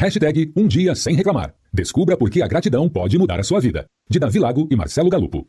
[0.00, 1.52] Hashtag Um Dia Sem Reclamar.
[1.74, 3.84] Descubra por que a gratidão pode mudar a sua vida.
[4.08, 5.44] De Davi Lago e Marcelo Galupo.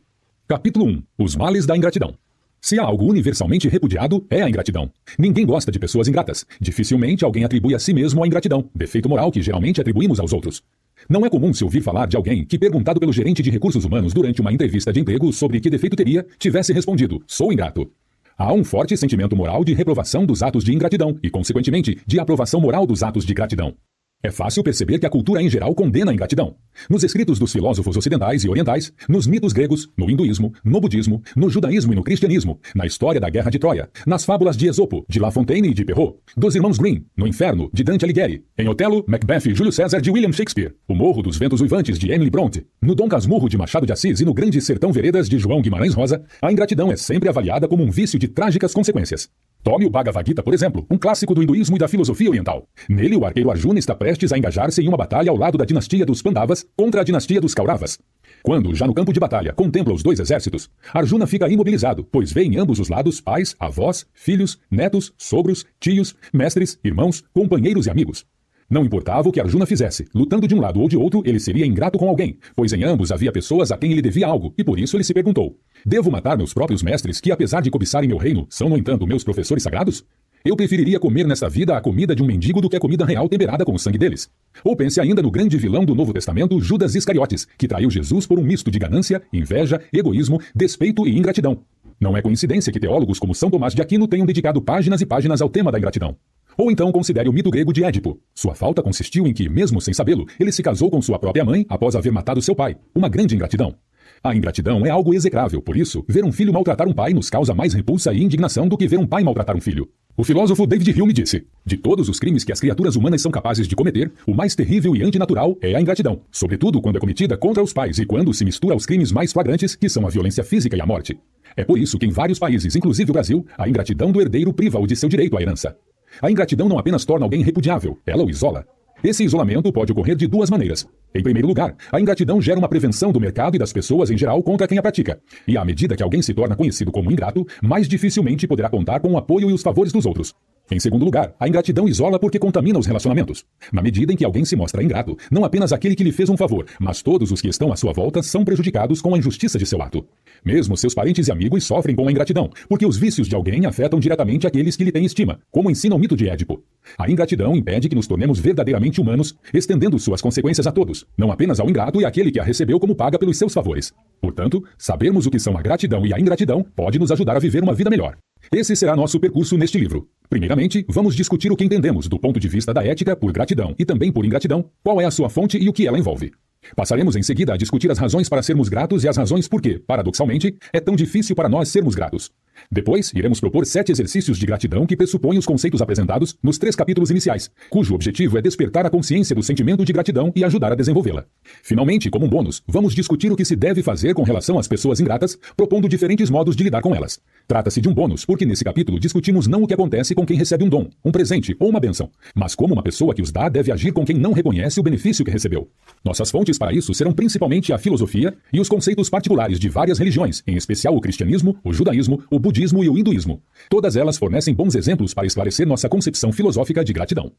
[0.48, 1.02] Capítulo 1.
[1.16, 2.16] Os males da ingratidão.
[2.60, 4.90] Se há algo universalmente repudiado, é a ingratidão.
[5.16, 6.44] Ninguém gosta de pessoas ingratas.
[6.60, 10.64] Dificilmente alguém atribui a si mesmo a ingratidão, defeito moral que geralmente atribuímos aos outros.
[11.08, 14.12] Não é comum se ouvir falar de alguém que, perguntado pelo gerente de recursos humanos
[14.12, 17.88] durante uma entrevista de emprego sobre que defeito teria, tivesse respondido: sou ingrato.
[18.36, 22.60] Há um forte sentimento moral de reprovação dos atos de ingratidão e, consequentemente, de aprovação
[22.60, 23.76] moral dos atos de gratidão.
[24.22, 26.54] É fácil perceber que a cultura em geral condena a ingratidão.
[26.90, 31.48] Nos escritos dos filósofos ocidentais e orientais, nos mitos gregos, no hinduísmo, no budismo, no
[31.48, 35.18] judaísmo e no cristianismo, na história da Guerra de Troia, nas fábulas de Esopo, de
[35.18, 39.04] La Fontaine e de Perrault, dos irmãos Grimm, no Inferno, de Dante Alighieri, em Otelo,
[39.08, 42.66] Macbeth e Júlio César de William Shakespeare, O Morro dos Ventos Uivantes de Emily Bronte,
[42.82, 45.94] no Dom Casmurro de Machado de Assis e no Grande Sertão Veredas de João Guimarães
[45.94, 49.30] Rosa, a ingratidão é sempre avaliada como um vício de trágicas consequências.
[49.62, 52.66] Tome o Bhagavad Gita, por exemplo, um clássico do hinduísmo e da filosofia oriental.
[52.88, 56.06] Nele, o arqueiro Arjuna está prestes a engajar-se em uma batalha ao lado da dinastia
[56.06, 57.98] dos Pandavas contra a dinastia dos Kauravas.
[58.42, 62.44] Quando, já no campo de batalha, contempla os dois exércitos, Arjuna fica imobilizado, pois vê
[62.44, 68.24] em ambos os lados pais, avós, filhos, netos, sogros, tios, mestres, irmãos, companheiros e amigos.
[68.70, 71.66] Não importava o que Arjuna fizesse, lutando de um lado ou de outro, ele seria
[71.66, 74.78] ingrato com alguém, pois em ambos havia pessoas a quem ele devia algo, e por
[74.78, 78.46] isso ele se perguntou: Devo matar meus próprios mestres, que apesar de cobiçarem meu reino,
[78.48, 80.04] são, no entanto, meus professores sagrados?
[80.44, 83.28] Eu preferiria comer nesta vida a comida de um mendigo do que a comida real
[83.28, 84.30] temperada com o sangue deles.
[84.62, 88.38] Ou pense ainda no grande vilão do Novo Testamento, Judas Iscariotes, que traiu Jesus por
[88.38, 91.58] um misto de ganância, inveja, egoísmo, despeito e ingratidão.
[92.00, 95.42] Não é coincidência que teólogos como São Tomás de Aquino tenham dedicado páginas e páginas
[95.42, 96.16] ao tema da ingratidão.
[96.60, 98.20] Ou então considere o mito grego de Édipo.
[98.34, 101.64] Sua falta consistiu em que, mesmo sem sabê-lo, ele se casou com sua própria mãe
[101.70, 102.76] após haver matado seu pai.
[102.94, 103.74] Uma grande ingratidão.
[104.22, 107.54] A ingratidão é algo execrável, por isso, ver um filho maltratar um pai nos causa
[107.54, 109.88] mais repulsa e indignação do que ver um pai maltratar um filho.
[110.14, 113.66] O filósofo David Hume disse: De todos os crimes que as criaturas humanas são capazes
[113.66, 117.62] de cometer, o mais terrível e antinatural é a ingratidão, sobretudo quando é cometida contra
[117.62, 120.76] os pais e quando se mistura aos crimes mais flagrantes, que são a violência física
[120.76, 121.18] e a morte.
[121.56, 124.86] É por isso que em vários países, inclusive o Brasil, a ingratidão do herdeiro priva-o
[124.86, 125.74] de seu direito à herança.
[126.20, 128.66] A ingratidão não apenas torna alguém repudiável, ela o isola.
[129.02, 130.86] Esse isolamento pode ocorrer de duas maneiras.
[131.14, 134.42] Em primeiro lugar, a ingratidão gera uma prevenção do mercado e das pessoas em geral
[134.42, 135.18] contra quem a pratica.
[135.48, 139.12] E à medida que alguém se torna conhecido como ingrato, mais dificilmente poderá contar com
[139.12, 140.34] o apoio e os favores dos outros.
[140.70, 143.44] Em segundo lugar, a ingratidão isola porque contamina os relacionamentos.
[143.72, 146.36] Na medida em que alguém se mostra ingrato, não apenas aquele que lhe fez um
[146.36, 149.66] favor, mas todos os que estão à sua volta são prejudicados com a injustiça de
[149.66, 150.06] seu ato.
[150.44, 153.98] Mesmo seus parentes e amigos sofrem com a ingratidão, porque os vícios de alguém afetam
[153.98, 156.62] diretamente aqueles que lhe têm estima, como ensina o mito de Édipo.
[156.96, 161.58] A ingratidão impede que nos tornemos verdadeiramente humanos, estendendo suas consequências a todos, não apenas
[161.58, 163.92] ao ingrato e àquele que a recebeu como paga pelos seus favores.
[164.20, 167.62] Portanto, sabermos o que são a gratidão e a ingratidão pode nos ajudar a viver
[167.62, 168.16] uma vida melhor.
[168.52, 170.08] Esse será nosso percurso neste livro.
[170.30, 173.84] Primeiramente, vamos discutir o que entendemos do ponto de vista da ética por gratidão e
[173.84, 176.30] também por ingratidão, qual é a sua fonte e o que ela envolve.
[176.76, 179.80] Passaremos em seguida a discutir as razões para sermos gratos e as razões por que,
[179.80, 182.30] paradoxalmente, é tão difícil para nós sermos gratos.
[182.70, 187.10] Depois, iremos propor sete exercícios de gratidão que pressupõem os conceitos apresentados nos três capítulos
[187.10, 191.24] iniciais, cujo objetivo é despertar a consciência do sentimento de gratidão e ajudar a desenvolvê-la.
[191.62, 195.00] Finalmente, como um bônus, vamos discutir o que se deve fazer com relação às pessoas
[195.00, 197.20] ingratas, propondo diferentes modos de lidar com elas.
[197.46, 200.64] Trata-se de um bônus, porque nesse capítulo discutimos não o que acontece com quem recebe
[200.64, 203.72] um dom, um presente ou uma bênção, mas como uma pessoa que os dá deve
[203.72, 205.68] agir com quem não reconhece o benefício que recebeu.
[206.04, 210.42] Nossas fontes para isso serão principalmente a filosofia e os conceitos particulares de várias religiões,
[210.46, 212.49] em especial o cristianismo, o judaísmo, o budismo
[212.82, 213.42] e o hinduísmo.
[213.68, 217.32] Todas elas fornecem bons exemplos para esclarecer nossa concepção filosófica de gratidão.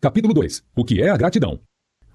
[0.00, 0.62] Capítulo 2.
[0.76, 1.60] O que é a gratidão?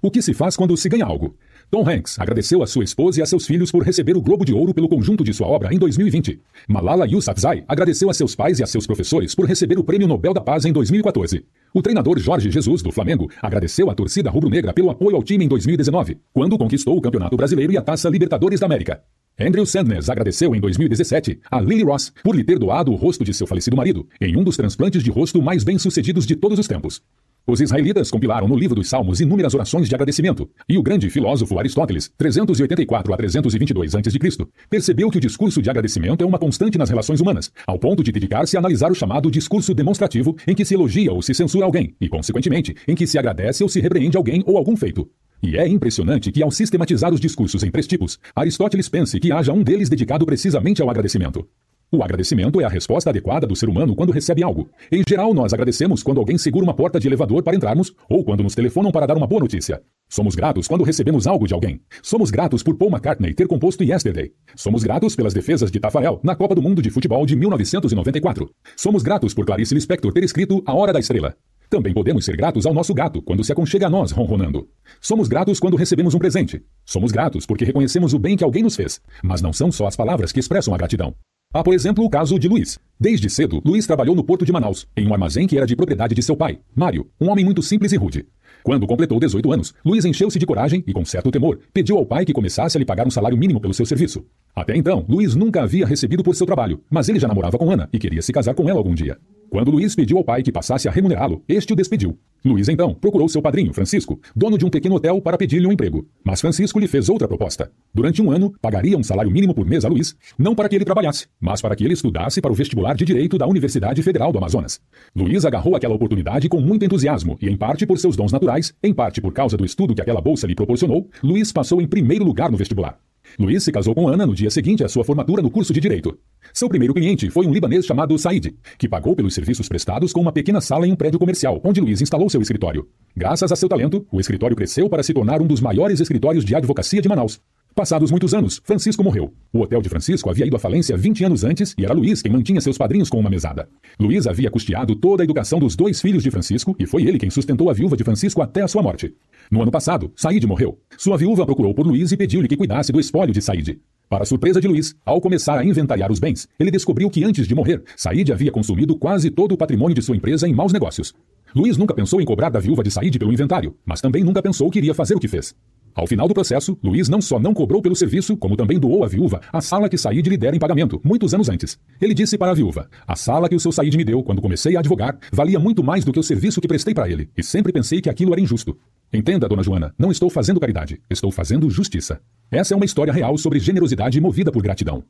[0.04, 1.34] O que se faz quando se ganha algo?
[1.70, 4.52] Tom Hanks agradeceu a sua esposa e a seus filhos por receber o Globo de
[4.52, 6.42] Ouro pelo conjunto de sua obra em 2020.
[6.68, 10.34] Malala Yousafzai agradeceu a seus pais e a seus professores por receber o Prêmio Nobel
[10.34, 11.46] da Paz em 2014.
[11.72, 15.48] O treinador Jorge Jesus, do Flamengo, agradeceu à torcida rubro-negra pelo apoio ao time em
[15.48, 19.02] 2019, quando conquistou o Campeonato Brasileiro e a Taça Libertadores da América.
[19.40, 23.32] Andrew Sanders agradeceu em 2017 a Lily Ross por lhe ter doado o rosto de
[23.32, 27.00] seu falecido marido, em um dos transplantes de rosto mais bem-sucedidos de todos os tempos.
[27.46, 31.58] Os israelitas compilaram no livro dos Salmos inúmeras orações de agradecimento, e o grande filósofo
[31.58, 36.88] Aristóteles, 384 a 322 a.C., percebeu que o discurso de agradecimento é uma constante nas
[36.88, 40.72] relações humanas, ao ponto de dedicar-se a analisar o chamado discurso demonstrativo, em que se
[40.72, 44.42] elogia ou se censura alguém, e, consequentemente, em que se agradece ou se repreende alguém
[44.46, 45.06] ou algum feito.
[45.42, 49.52] E é impressionante que, ao sistematizar os discursos em três tipos, Aristóteles pense que haja
[49.52, 51.46] um deles dedicado precisamente ao agradecimento.
[51.92, 54.68] O agradecimento é a resposta adequada do ser humano quando recebe algo.
[54.90, 58.42] Em geral, nós agradecemos quando alguém segura uma porta de elevador para entrarmos ou quando
[58.42, 59.80] nos telefonam para dar uma boa notícia.
[60.08, 61.80] Somos gratos quando recebemos algo de alguém.
[62.02, 64.32] Somos gratos por Paul McCartney ter composto Yesterday.
[64.56, 68.50] Somos gratos pelas defesas de Tafarel na Copa do Mundo de Futebol de 1994.
[68.76, 71.36] Somos gratos por Clarice Lispector ter escrito A Hora da Estrela.
[71.70, 74.68] Também podemos ser gratos ao nosso gato quando se aconchega a nós ronronando.
[75.00, 76.62] Somos gratos quando recebemos um presente.
[76.84, 79.00] Somos gratos porque reconhecemos o bem que alguém nos fez.
[79.22, 81.14] Mas não são só as palavras que expressam a gratidão.
[81.54, 82.80] Há, por exemplo, o caso de Luiz.
[82.98, 86.12] Desde cedo, Luiz trabalhou no porto de Manaus, em um armazém que era de propriedade
[86.12, 88.26] de seu pai, Mário, um homem muito simples e rude.
[88.64, 92.24] Quando completou 18 anos, Luiz encheu-se de coragem e, com certo temor, pediu ao pai
[92.24, 94.24] que começasse a lhe pagar um salário mínimo pelo seu serviço.
[94.54, 97.88] Até então, Luiz nunca havia recebido por seu trabalho, mas ele já namorava com Ana
[97.92, 99.18] e queria se casar com ela algum dia.
[99.50, 102.18] Quando Luiz pediu ao pai que passasse a remunerá-lo, este o despediu.
[102.44, 106.06] Luiz então procurou seu padrinho, Francisco, dono de um pequeno hotel, para pedir-lhe um emprego.
[106.22, 107.70] Mas Francisco lhe fez outra proposta.
[107.92, 110.84] Durante um ano, pagaria um salário mínimo por mês a Luiz, não para que ele
[110.84, 114.38] trabalhasse, mas para que ele estudasse para o vestibular de Direito da Universidade Federal do
[114.38, 114.80] Amazonas.
[115.14, 118.92] Luiz agarrou aquela oportunidade com muito entusiasmo e, em parte por seus dons naturais, em
[118.92, 122.50] parte por causa do estudo que aquela bolsa lhe proporcionou, Luiz passou em primeiro lugar
[122.50, 122.98] no vestibular.
[123.38, 126.16] Luiz se casou com Ana no dia seguinte à sua formatura no curso de Direito.
[126.52, 130.32] Seu primeiro cliente foi um libanês chamado Said, que pagou pelos serviços prestados com uma
[130.32, 132.86] pequena sala em um prédio comercial, onde Luiz instalou seu escritório.
[133.16, 136.54] Graças a seu talento, o escritório cresceu para se tornar um dos maiores escritórios de
[136.54, 137.40] advocacia de Manaus.
[137.74, 139.34] Passados muitos anos, Francisco morreu.
[139.52, 142.30] O hotel de Francisco havia ido à falência 20 anos antes e era Luiz quem
[142.30, 143.68] mantinha seus padrinhos com uma mesada.
[143.98, 147.30] Luiz havia custeado toda a educação dos dois filhos de Francisco e foi ele quem
[147.30, 149.12] sustentou a viúva de Francisco até a sua morte.
[149.50, 150.78] No ano passado, Said morreu.
[150.96, 153.80] Sua viúva procurou por Luiz e pediu-lhe que cuidasse do espólio de Said.
[154.08, 157.56] Para surpresa de Luiz, ao começar a inventariar os bens, ele descobriu que antes de
[157.56, 161.12] morrer, Said havia consumido quase todo o patrimônio de sua empresa em maus negócios.
[161.52, 164.70] Luiz nunca pensou em cobrar da viúva de Said pelo inventário, mas também nunca pensou
[164.70, 165.56] que iria fazer o que fez.
[165.94, 169.06] Ao final do processo, Luiz não só não cobrou pelo serviço, como também doou à
[169.06, 171.78] viúva a sala que Said lhe dera em pagamento, muitos anos antes.
[172.00, 174.76] Ele disse para a viúva: A sala que o seu Said me deu quando comecei
[174.76, 177.72] a advogar valia muito mais do que o serviço que prestei para ele, e sempre
[177.72, 178.76] pensei que aquilo era injusto.
[179.12, 182.20] Entenda, dona Joana, não estou fazendo caridade, estou fazendo justiça.
[182.50, 185.04] Essa é uma história real sobre generosidade movida por gratidão.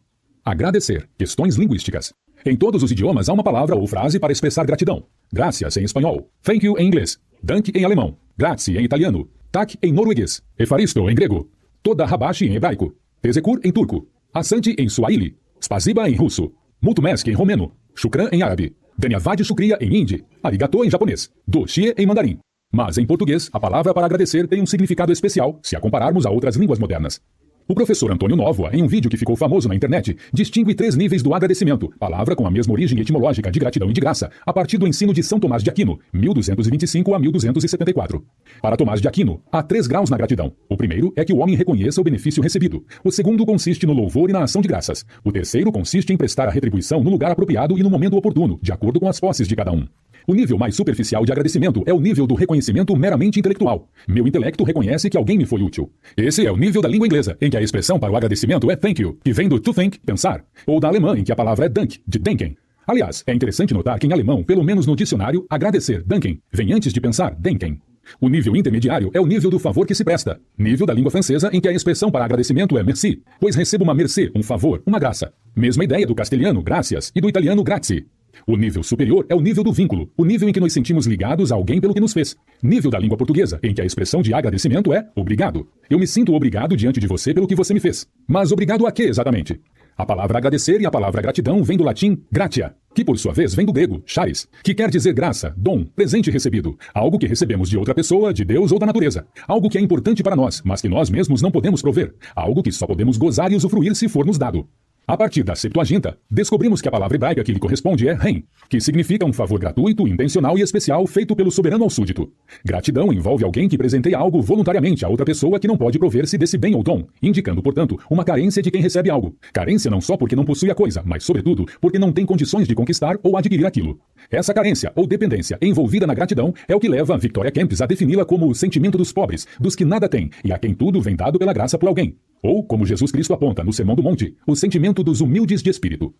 [0.44, 1.08] Agradecer.
[1.16, 2.12] Questões linguísticas.
[2.44, 5.04] Em todos os idiomas há uma palavra ou frase para expressar gratidão.
[5.32, 9.92] Gracias em espanhol, thank you em inglês, dank em alemão, grazie em italiano, tak em
[9.92, 11.48] norueguês, efaristo em grego,
[11.80, 12.92] toda rabashi em hebraico,
[13.22, 16.52] tezekur em turco, asante em swahili, spasiba em russo,
[16.82, 22.04] mutumesk em romeno, shukran em árabe, danyavad shukriya em hindi, arigato em japonês, doshie em
[22.04, 22.40] mandarim.
[22.72, 26.30] Mas em português, a palavra para agradecer tem um significado especial se a compararmos a
[26.30, 27.20] outras línguas modernas.
[27.66, 31.22] O professor Antônio Novoa, em um vídeo que ficou famoso na internet, distingue três níveis
[31.22, 34.76] do agradecimento, palavra com a mesma origem etimológica de gratidão e de graça, a partir
[34.76, 38.22] do ensino de São Tomás de Aquino, 1225 a 1274.
[38.60, 40.52] Para Tomás de Aquino, há três graus na gratidão.
[40.68, 42.84] O primeiro é que o homem reconheça o benefício recebido.
[43.02, 45.02] O segundo consiste no louvor e na ação de graças.
[45.24, 48.72] O terceiro consiste em prestar a retribuição no lugar apropriado e no momento oportuno, de
[48.72, 49.86] acordo com as posses de cada um.
[50.26, 53.88] O nível mais superficial de agradecimento é o nível do reconhecimento meramente intelectual.
[54.08, 55.92] Meu intelecto reconhece que alguém me foi útil.
[56.16, 58.76] Esse é o nível da língua inglesa, em que a expressão para o agradecimento é
[58.76, 61.66] thank you, que vem do to think, pensar, ou da alemã, em que a palavra
[61.66, 62.56] é dank, de denken.
[62.86, 66.92] Aliás, é interessante notar que em alemão, pelo menos no dicionário, agradecer, danken, vem antes
[66.92, 67.78] de pensar, denken.
[68.20, 70.40] O nível intermediário é o nível do favor que se presta.
[70.56, 73.94] Nível da língua francesa em que a expressão para agradecimento é merci, pois recebo uma
[73.94, 75.32] mercê, um favor, uma graça.
[75.54, 78.06] Mesma ideia do castelhano, gracias, e do italiano grazie.
[78.46, 81.52] O nível superior é o nível do vínculo, o nível em que nos sentimos ligados
[81.52, 82.36] a alguém pelo que nos fez.
[82.62, 85.66] Nível da língua portuguesa, em que a expressão de agradecimento é obrigado.
[85.88, 88.06] Eu me sinto obrigado diante de você pelo que você me fez.
[88.26, 89.60] Mas obrigado a quê exatamente?
[89.96, 93.54] A palavra agradecer e a palavra gratidão vem do latim gratia, que por sua vez
[93.54, 97.78] vem do grego charis, que quer dizer graça, dom, presente recebido, algo que recebemos de
[97.78, 100.88] outra pessoa, de Deus ou da natureza, algo que é importante para nós, mas que
[100.88, 104.36] nós mesmos não podemos prover, algo que só podemos gozar e usufruir se for nos
[104.36, 104.66] dado.
[105.06, 108.80] A partir da Septuaginta, descobrimos que a palavra hebraica que lhe corresponde é ren, que
[108.80, 112.32] significa um favor gratuito, intencional e especial feito pelo soberano ao súdito.
[112.64, 116.56] Gratidão envolve alguém que presenteia algo voluntariamente a outra pessoa que não pode prover-se desse
[116.56, 119.36] bem ou dom, indicando, portanto, uma carência de quem recebe algo.
[119.52, 122.74] Carência não só porque não possui a coisa, mas, sobretudo, porque não tem condições de
[122.74, 124.00] conquistar ou adquirir aquilo.
[124.30, 128.24] Essa carência ou dependência envolvida na gratidão é o que leva Victoria Kempis a defini-la
[128.24, 131.38] como o sentimento dos pobres, dos que nada têm, e a quem tudo vem dado
[131.38, 132.16] pela graça por alguém.
[132.44, 136.14] Ou, como Jesus Cristo aponta no Sermão do Monte, o sentimento dos humildes de espírito.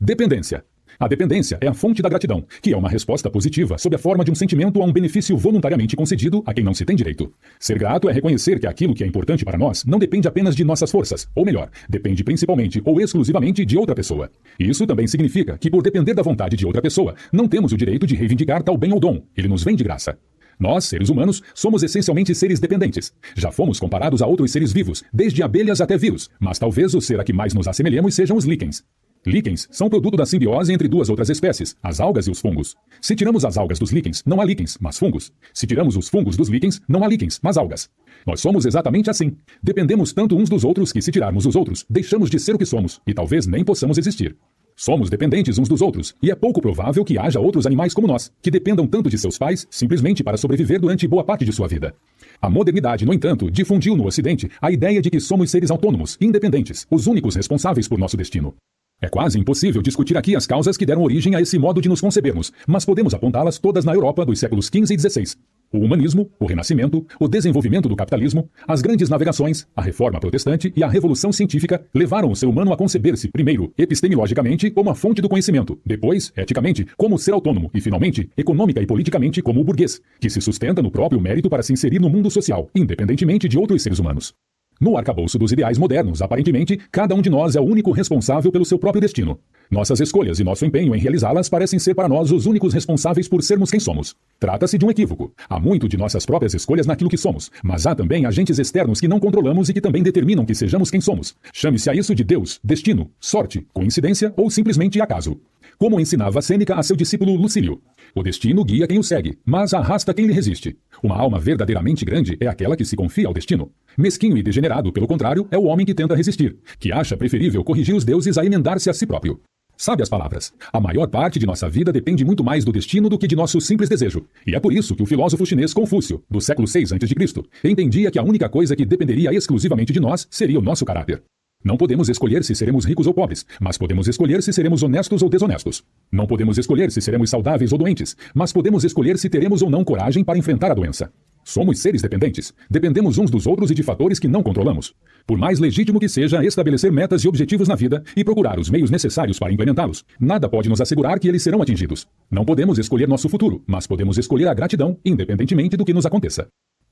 [0.00, 0.64] Dependência.
[0.98, 4.24] A dependência é a fonte da gratidão, que é uma resposta positiva sob a forma
[4.24, 7.32] de um sentimento a um benefício voluntariamente concedido a quem não se tem direito.
[7.60, 10.64] Ser grato é reconhecer que aquilo que é importante para nós não depende apenas de
[10.64, 14.28] nossas forças, ou melhor, depende principalmente ou exclusivamente de outra pessoa.
[14.58, 18.04] Isso também significa que, por depender da vontade de outra pessoa, não temos o direito
[18.04, 20.18] de reivindicar tal bem ou dom, ele nos vem de graça.
[20.58, 23.12] Nós, seres humanos, somos essencialmente seres dependentes.
[23.36, 27.20] Já fomos comparados a outros seres vivos, desde abelhas até vírus, mas talvez o ser
[27.20, 28.84] a que mais nos assemelhemos sejam os líquens.
[29.26, 32.76] Líquens são produto da simbiose entre duas outras espécies, as algas e os fungos.
[33.00, 35.32] Se tiramos as algas dos líquens, não há líquens, mas fungos.
[35.52, 37.90] Se tiramos os fungos dos líquens, não há líquens, mas algas.
[38.26, 39.36] Nós somos exatamente assim.
[39.62, 42.66] Dependemos tanto uns dos outros que, se tirarmos os outros, deixamos de ser o que
[42.66, 44.36] somos e talvez nem possamos existir.
[44.80, 48.30] Somos dependentes uns dos outros, e é pouco provável que haja outros animais como nós,
[48.40, 51.96] que dependam tanto de seus pais simplesmente para sobreviver durante boa parte de sua vida.
[52.40, 56.86] A modernidade, no entanto, difundiu no Ocidente a ideia de que somos seres autônomos, independentes,
[56.88, 58.54] os únicos responsáveis por nosso destino.
[59.02, 62.00] É quase impossível discutir aqui as causas que deram origem a esse modo de nos
[62.00, 65.36] concebermos, mas podemos apontá-las todas na Europa dos séculos XV e XVI.
[65.70, 70.82] O humanismo, o renascimento, o desenvolvimento do capitalismo, as grandes navegações, a reforma protestante e
[70.82, 75.28] a revolução científica levaram o ser humano a conceber-se, primeiro, epistemologicamente, como a fonte do
[75.28, 80.30] conhecimento, depois, eticamente, como ser autônomo e, finalmente, econômica e politicamente, como o burguês, que
[80.30, 83.98] se sustenta no próprio mérito para se inserir no mundo social, independentemente de outros seres
[83.98, 84.32] humanos.
[84.80, 88.64] No arcabouço dos ideais modernos, aparentemente, cada um de nós é o único responsável pelo
[88.64, 89.38] seu próprio destino.
[89.70, 93.42] Nossas escolhas e nosso empenho em realizá-las parecem ser para nós os únicos responsáveis por
[93.42, 94.16] sermos quem somos.
[94.40, 95.34] Trata-se de um equívoco.
[95.48, 99.08] Há muito de nossas próprias escolhas naquilo que somos, mas há também agentes externos que
[99.08, 101.34] não controlamos e que também determinam que sejamos quem somos.
[101.52, 105.40] Chame-se a isso de Deus, destino, sorte, coincidência ou simplesmente acaso.
[105.76, 107.82] Como ensinava Sêneca a seu discípulo Lucílio.
[108.14, 110.76] O destino guia quem o segue, mas arrasta quem lhe resiste.
[111.02, 113.72] Uma alma verdadeiramente grande é aquela que se confia ao destino.
[113.96, 117.94] Mesquinho e degenerado, pelo contrário, é o homem que tenta resistir, que acha preferível corrigir
[117.94, 119.40] os deuses a emendar-se a si próprio.
[119.80, 120.52] Sabe as palavras?
[120.72, 123.60] A maior parte de nossa vida depende muito mais do destino do que de nosso
[123.60, 124.26] simples desejo.
[124.44, 128.18] E é por isso que o filósofo chinês Confúcio, do século VI a.C., entendia que
[128.18, 131.22] a única coisa que dependeria exclusivamente de nós seria o nosso caráter.
[131.64, 135.28] Não podemos escolher se seremos ricos ou pobres, mas podemos escolher se seremos honestos ou
[135.28, 135.84] desonestos.
[136.10, 139.84] Não podemos escolher se seremos saudáveis ou doentes, mas podemos escolher se teremos ou não
[139.84, 141.12] coragem para enfrentar a doença.
[141.48, 142.52] Somos seres dependentes.
[142.68, 144.94] Dependemos uns dos outros e de fatores que não controlamos.
[145.26, 148.90] Por mais legítimo que seja estabelecer metas e objetivos na vida e procurar os meios
[148.90, 152.06] necessários para implementá-los, nada pode nos assegurar que eles serão atingidos.
[152.30, 156.48] Não podemos escolher nosso futuro, mas podemos escolher a gratidão, independentemente do que nos aconteça.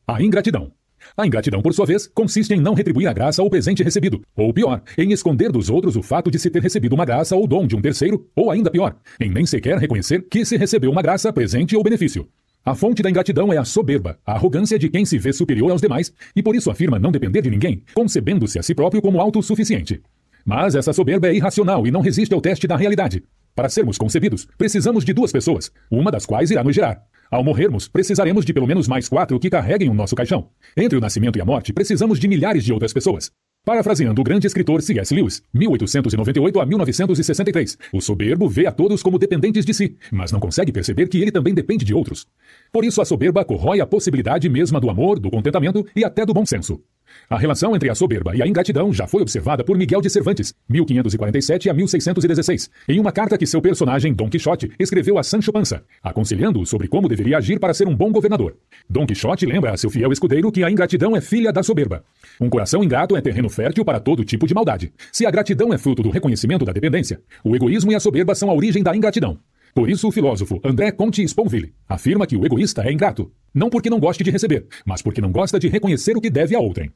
[0.09, 0.73] A ingratidão.
[1.15, 4.55] A ingratidão, por sua vez, consiste em não retribuir a graça ou presente recebido, ou
[4.55, 7.67] pior, em esconder dos outros o fato de se ter recebido uma graça ou dom
[7.67, 11.31] de um terceiro, ou ainda pior, em nem sequer reconhecer que se recebeu uma graça,
[11.31, 12.27] presente ou benefício.
[12.67, 15.81] A fonte da ingratidão é a soberba, a arrogância de quem se vê superior aos
[15.81, 20.03] demais e por isso afirma não depender de ninguém, concebendo-se a si próprio como autossuficiente.
[20.45, 23.23] Mas essa soberba é irracional e não resiste ao teste da realidade.
[23.55, 27.01] Para sermos concebidos, precisamos de duas pessoas, uma das quais irá nos gerar.
[27.31, 30.49] Ao morrermos, precisaremos de pelo menos mais quatro que carreguem o nosso caixão.
[30.77, 33.31] Entre o nascimento e a morte, precisamos de milhares de outras pessoas.
[33.67, 35.13] Parafraseando o grande escritor C.S.
[35.13, 40.39] Lewis, 1898 a 1963, o soberbo vê a todos como dependentes de si, mas não
[40.39, 42.29] consegue perceber que ele também depende de outros.
[42.71, 46.33] Por isso a soberba corrói a possibilidade mesma do amor, do contentamento e até do
[46.33, 46.81] bom senso.
[47.29, 50.55] A relação entre a soberba e a ingratidão já foi observada por Miguel de Cervantes,
[50.69, 55.83] 1547 a 1616, em uma carta que seu personagem Dom Quixote escreveu a Sancho Panza,
[56.03, 58.57] aconselhando-o sobre como deveria agir para ser um bom governador.
[58.89, 62.05] Dom Quixote lembra a seu fiel escudeiro que a ingratidão é filha da soberba.
[62.41, 64.93] Um coração ingrato é terreno fértil para todo tipo de maldade.
[65.11, 68.51] Se a gratidão é fruto do reconhecimento da dependência, o egoísmo e a soberba são
[68.51, 69.39] a origem da ingratidão.
[69.75, 73.91] Por isso, o filósofo André Comte Sponville afirma que o egoísta é ingrato, não porque
[73.91, 76.91] não goste de receber, mas porque não gosta de reconhecer o que deve a outrem.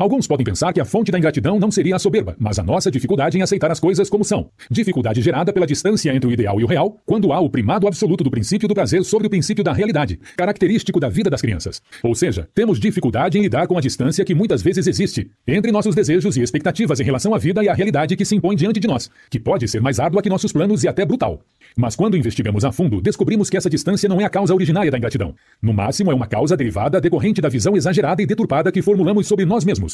[0.00, 2.90] Alguns podem pensar que a fonte da ingratidão não seria a soberba, mas a nossa
[2.90, 4.48] dificuldade em aceitar as coisas como são.
[4.70, 8.24] Dificuldade gerada pela distância entre o ideal e o real, quando há o primado absoluto
[8.24, 11.82] do princípio do prazer sobre o princípio da realidade, característico da vida das crianças.
[12.02, 15.94] Ou seja, temos dificuldade em lidar com a distância que muitas vezes existe entre nossos
[15.94, 18.88] desejos e expectativas em relação à vida e à realidade que se impõe diante de
[18.88, 21.42] nós, que pode ser mais árdua que nossos planos e até brutal.
[21.76, 24.96] Mas quando investigamos a fundo, descobrimos que essa distância não é a causa originária da
[24.96, 25.34] ingratidão.
[25.60, 29.44] No máximo, é uma causa derivada decorrente da visão exagerada e deturpada que formulamos sobre
[29.44, 29.89] nós mesmos.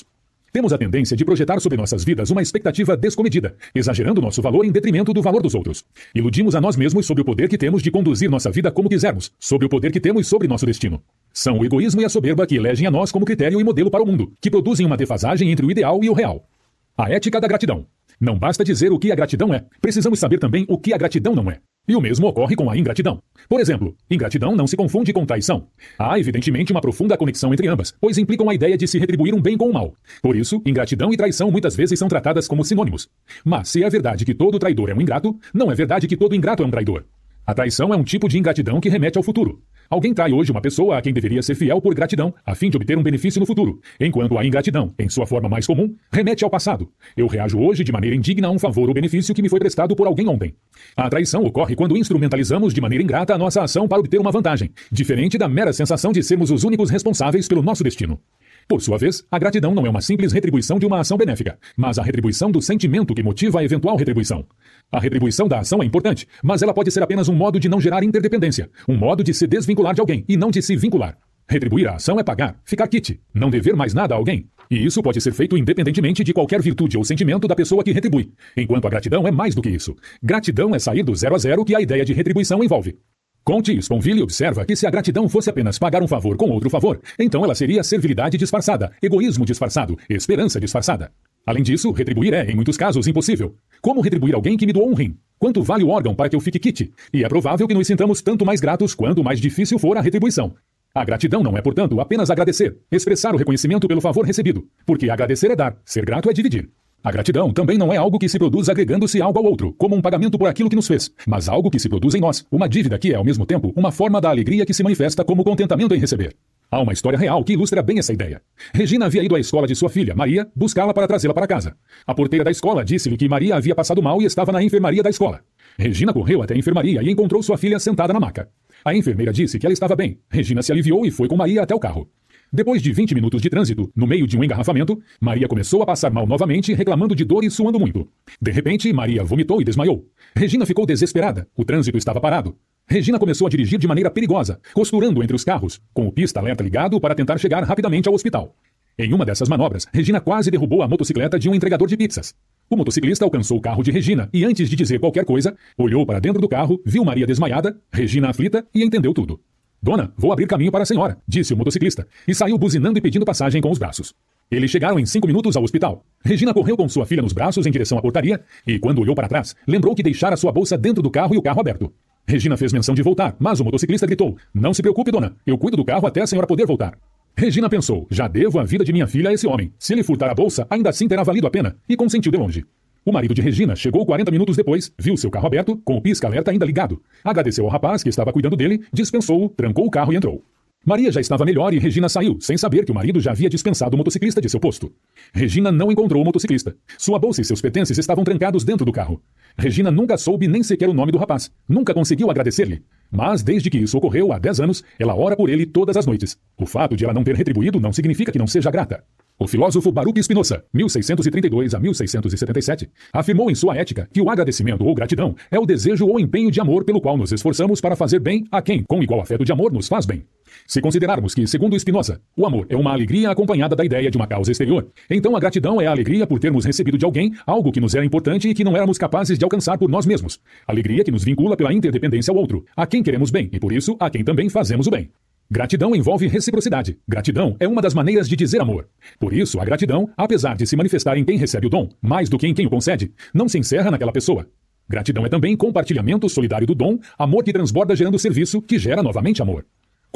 [0.52, 4.72] Temos a tendência de projetar sobre nossas vidas uma expectativa descomedida, exagerando nosso valor em
[4.72, 5.84] detrimento do valor dos outros.
[6.14, 9.30] Iludimos a nós mesmos sobre o poder que temos de conduzir nossa vida como quisermos,
[9.38, 11.02] sobre o poder que temos sobre nosso destino.
[11.32, 14.02] São o egoísmo e a soberba que elegem a nós como critério e modelo para
[14.02, 16.48] o mundo, que produzem uma defasagem entre o ideal e o real.
[16.96, 17.86] A ética da gratidão.
[18.18, 21.34] Não basta dizer o que a gratidão é, precisamos saber também o que a gratidão
[21.34, 21.60] não é.
[21.88, 23.22] E o mesmo ocorre com a ingratidão.
[23.48, 25.68] Por exemplo, ingratidão não se confunde com traição.
[25.98, 29.40] Há, evidentemente, uma profunda conexão entre ambas, pois implicam a ideia de se retribuir um
[29.40, 29.94] bem com o mal.
[30.20, 33.08] Por isso, ingratidão e traição muitas vezes são tratadas como sinônimos.
[33.44, 36.34] Mas se é verdade que todo traidor é um ingrato, não é verdade que todo
[36.34, 37.04] ingrato é um traidor.
[37.46, 39.62] A traição é um tipo de ingratidão que remete ao futuro.
[39.88, 42.76] Alguém trai hoje uma pessoa a quem deveria ser fiel por gratidão, a fim de
[42.76, 46.50] obter um benefício no futuro, enquanto a ingratidão, em sua forma mais comum, remete ao
[46.50, 46.90] passado.
[47.16, 49.94] Eu reajo hoje de maneira indigna a um favor ou benefício que me foi prestado
[49.94, 50.56] por alguém ontem.
[50.96, 54.72] A traição ocorre quando instrumentalizamos de maneira ingrata a nossa ação para obter uma vantagem,
[54.90, 58.20] diferente da mera sensação de sermos os únicos responsáveis pelo nosso destino.
[58.68, 62.00] Por sua vez, a gratidão não é uma simples retribuição de uma ação benéfica, mas
[62.00, 64.44] a retribuição do sentimento que motiva a eventual retribuição.
[64.90, 67.80] A retribuição da ação é importante, mas ela pode ser apenas um modo de não
[67.80, 71.16] gerar interdependência, um modo de se desvincular de alguém e não de se vincular.
[71.48, 74.48] Retribuir a ação é pagar, ficar quite, não dever mais nada a alguém.
[74.68, 78.32] E isso pode ser feito independentemente de qualquer virtude ou sentimento da pessoa que retribui.
[78.56, 79.94] Enquanto a gratidão é mais do que isso.
[80.20, 82.98] Gratidão é sair do zero a zero que a ideia de retribuição envolve.
[83.46, 87.00] Conte Sponville observa que se a gratidão fosse apenas pagar um favor com outro favor,
[87.16, 91.12] então ela seria servilidade disfarçada, egoísmo disfarçado, esperança disfarçada.
[91.46, 93.54] Além disso, retribuir é, em muitos casos, impossível.
[93.80, 95.16] Como retribuir alguém que me doou um rim?
[95.38, 96.92] Quanto vale o órgão para que eu fique quite?
[97.14, 100.52] E é provável que nos sintamos tanto mais gratos quanto mais difícil for a retribuição.
[100.92, 105.52] A gratidão não é, portanto, apenas agradecer, expressar o reconhecimento pelo favor recebido, porque agradecer
[105.52, 106.68] é dar, ser grato é dividir.
[107.06, 110.02] A gratidão também não é algo que se produz agregando-se algo ao outro, como um
[110.02, 112.98] pagamento por aquilo que nos fez, mas algo que se produz em nós, uma dívida
[112.98, 116.00] que é, ao mesmo tempo, uma forma da alegria que se manifesta como contentamento em
[116.00, 116.34] receber.
[116.68, 118.42] Há uma história real que ilustra bem essa ideia.
[118.74, 121.76] Regina havia ido à escola de sua filha, Maria, buscá-la para trazê-la para casa.
[122.04, 125.10] A porteira da escola disse-lhe que Maria havia passado mal e estava na enfermaria da
[125.10, 125.42] escola.
[125.78, 128.48] Regina correu até a enfermaria e encontrou sua filha sentada na maca.
[128.84, 130.18] A enfermeira disse que ela estava bem.
[130.28, 132.08] Regina se aliviou e foi com Maria até o carro.
[132.52, 136.10] Depois de 20 minutos de trânsito, no meio de um engarrafamento, Maria começou a passar
[136.10, 138.08] mal novamente, reclamando de dor e suando muito.
[138.40, 140.06] De repente, Maria vomitou e desmaiou.
[140.34, 141.48] Regina ficou desesperada.
[141.56, 142.56] O trânsito estava parado.
[142.88, 147.00] Regina começou a dirigir de maneira perigosa, costurando entre os carros, com o pista-alerta ligado
[147.00, 148.54] para tentar chegar rapidamente ao hospital.
[148.96, 152.32] Em uma dessas manobras, Regina quase derrubou a motocicleta de um entregador de pizzas.
[152.70, 156.20] O motociclista alcançou o carro de Regina e, antes de dizer qualquer coisa, olhou para
[156.20, 159.40] dentro do carro, viu Maria desmaiada, Regina aflita e entendeu tudo.
[159.86, 163.24] Dona, vou abrir caminho para a senhora, disse o motociclista, e saiu buzinando e pedindo
[163.24, 164.12] passagem com os braços.
[164.50, 166.04] Eles chegaram em cinco minutos ao hospital.
[166.24, 169.28] Regina correu com sua filha nos braços em direção à portaria e, quando olhou para
[169.28, 171.92] trás, lembrou que deixara sua bolsa dentro do carro e o carro aberto.
[172.26, 175.76] Regina fez menção de voltar, mas o motociclista gritou: Não se preocupe, dona, eu cuido
[175.76, 176.98] do carro até a senhora poder voltar.
[177.36, 179.72] Regina pensou: Já devo a vida de minha filha a esse homem.
[179.78, 182.64] Se ele furtar a bolsa, ainda assim terá valido a pena, e consentiu de longe.
[183.08, 186.50] O marido de Regina chegou 40 minutos depois, viu seu carro aberto, com o pisca-alerta
[186.50, 187.00] ainda ligado.
[187.22, 190.42] Agradeceu ao rapaz que estava cuidando dele, dispensou-o, trancou o carro e entrou.
[190.84, 193.94] Maria já estava melhor e Regina saiu, sem saber que o marido já havia dispensado
[193.94, 194.92] o motociclista de seu posto.
[195.32, 196.74] Regina não encontrou o motociclista.
[196.98, 199.22] Sua bolsa e seus pertences estavam trancados dentro do carro.
[199.58, 201.50] Regina nunca soube nem sequer o nome do rapaz.
[201.66, 202.82] Nunca conseguiu agradecer-lhe.
[203.10, 206.36] Mas, desde que isso ocorreu há 10 anos, ela ora por ele todas as noites.
[206.58, 209.02] O fato de ela não ter retribuído não significa que não seja grata.
[209.38, 214.94] O filósofo Baruch Spinoza, 1632 a 1677, afirmou em sua ética que o agradecimento ou
[214.94, 218.44] gratidão é o desejo ou empenho de amor pelo qual nos esforçamos para fazer bem
[218.50, 220.24] a quem, com igual afeto de amor, nos faz bem.
[220.66, 224.26] Se considerarmos que, segundo Spinoza, o amor é uma alegria acompanhada da ideia de uma
[224.26, 227.80] causa exterior, então a gratidão é a alegria por termos recebido de alguém algo que
[227.80, 230.40] nos era importante e que não éramos capazes de alcançar por nós mesmos.
[230.66, 233.96] Alegria que nos vincula pela interdependência ao outro, a quem queremos bem e, por isso,
[234.00, 235.10] a quem também fazemos o bem.
[235.48, 236.98] Gratidão envolve reciprocidade.
[237.06, 238.88] Gratidão é uma das maneiras de dizer amor.
[239.16, 242.36] Por isso, a gratidão, apesar de se manifestar em quem recebe o dom, mais do
[242.36, 244.48] que em quem o concede, não se encerra naquela pessoa.
[244.88, 249.40] Gratidão é também compartilhamento solidário do dom, amor que transborda gerando serviço, que gera novamente
[249.40, 249.64] amor.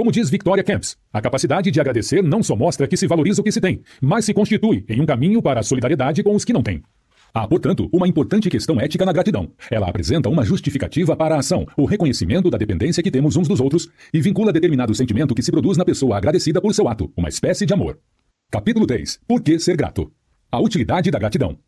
[0.00, 3.44] Como diz Victoria Camps, a capacidade de agradecer não só mostra que se valoriza o
[3.44, 6.54] que se tem, mas se constitui em um caminho para a solidariedade com os que
[6.54, 6.82] não têm.
[7.34, 9.50] Há, portanto, uma importante questão ética na gratidão.
[9.70, 13.60] Ela apresenta uma justificativa para a ação, o reconhecimento da dependência que temos uns dos
[13.60, 17.28] outros e vincula determinado sentimento que se produz na pessoa agradecida por seu ato, uma
[17.28, 17.98] espécie de amor.
[18.50, 19.20] Capítulo 3.
[19.28, 20.10] Por que ser grato?
[20.50, 21.58] A utilidade da gratidão.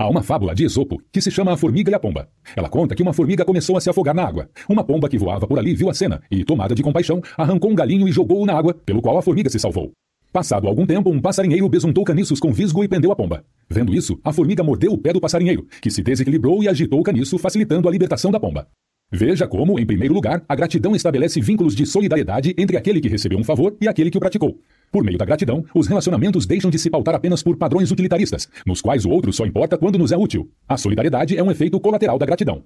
[0.00, 2.26] Há uma fábula de Esopo que se chama A Formiga e a Pomba.
[2.56, 4.48] Ela conta que uma formiga começou a se afogar na água.
[4.66, 7.74] Uma pomba que voava por ali viu a cena e, tomada de compaixão, arrancou um
[7.74, 9.92] galinho e jogou-o na água, pelo qual a formiga se salvou.
[10.32, 13.44] Passado algum tempo, um passarinheiro besuntou caniços com visgo e prendeu a pomba.
[13.68, 17.02] Vendo isso, a formiga mordeu o pé do passarinheiro, que se desequilibrou e agitou o
[17.02, 18.68] caniço, facilitando a libertação da pomba.
[19.12, 23.38] Veja como, em primeiro lugar, a gratidão estabelece vínculos de solidariedade entre aquele que recebeu
[23.38, 24.60] um favor e aquele que o praticou.
[24.92, 28.80] Por meio da gratidão, os relacionamentos deixam de se pautar apenas por padrões utilitaristas, nos
[28.80, 30.48] quais o outro só importa quando nos é útil.
[30.68, 32.62] A solidariedade é um efeito colateral da gratidão.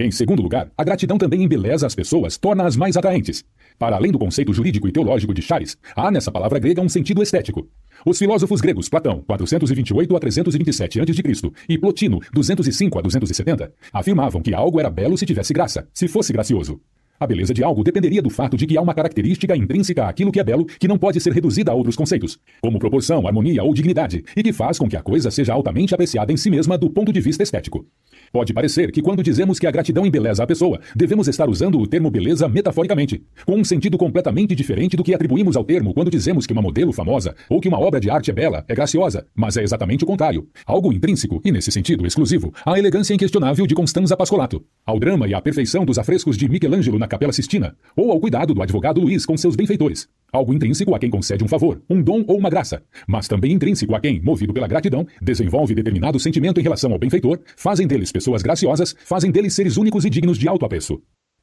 [0.00, 3.44] Em segundo lugar, a gratidão também embeleza as pessoas, torna-as mais atraentes.
[3.76, 7.20] Para além do conceito jurídico e teológico de Charis, há nessa palavra grega um sentido
[7.20, 7.68] estético.
[8.06, 14.54] Os filósofos gregos Platão, 428 a 327 a.C., e Plotino, 205 a 270, afirmavam que
[14.54, 16.80] algo era belo se tivesse graça, se fosse gracioso.
[17.20, 20.38] A beleza de algo dependeria do fato de que há uma característica intrínseca àquilo que
[20.38, 24.24] é belo que não pode ser reduzida a outros conceitos, como proporção, harmonia ou dignidade,
[24.36, 27.12] e que faz com que a coisa seja altamente apreciada em si mesma do ponto
[27.12, 27.84] de vista estético.
[28.32, 31.86] Pode parecer que quando dizemos que a gratidão embeleza a pessoa, devemos estar usando o
[31.86, 36.46] termo beleza metaforicamente, com um sentido completamente diferente do que atribuímos ao termo quando dizemos
[36.46, 39.56] que uma modelo famosa ou que uma obra de arte é bela, é graciosa, mas
[39.56, 40.46] é exatamente o contrário.
[40.66, 45.34] Algo intrínseco e, nesse sentido, exclusivo, à elegância inquestionável de Constanza Pascolato, ao drama e
[45.34, 49.24] à perfeição dos afrescos de Michelangelo na Capela Sistina, ou ao cuidado do advogado Luiz
[49.24, 50.08] com seus benfeitores.
[50.30, 53.94] Algo intrínseco a quem concede um favor, um dom ou uma graça, mas também intrínseco
[53.94, 58.42] a quem, movido pela gratidão, desenvolve determinado sentimento em relação ao benfeitor, fazem deles pessoas
[58.42, 61.00] graciosas, fazem deles seres únicos e dignos de alto apreço.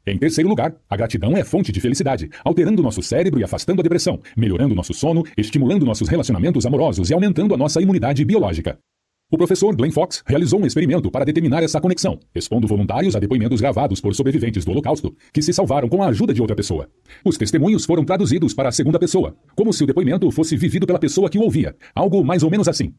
[0.08, 3.84] Em terceiro lugar, a gratidão é fonte de felicidade, alterando nosso cérebro e afastando a
[3.84, 8.78] depressão, melhorando nosso sono, estimulando nossos relacionamentos amorosos e aumentando a nossa imunidade biológica.
[9.32, 13.60] O professor Glenn Fox realizou um experimento para determinar essa conexão, expondo voluntários a depoimentos
[13.60, 16.88] gravados por sobreviventes do Holocausto que se salvaram com a ajuda de outra pessoa.
[17.24, 21.00] Os testemunhos foram traduzidos para a segunda pessoa, como se o depoimento fosse vivido pela
[21.00, 22.94] pessoa que o ouvia, algo mais ou menos assim.